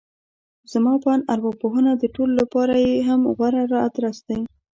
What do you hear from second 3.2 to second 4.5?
غوره ادرس دی.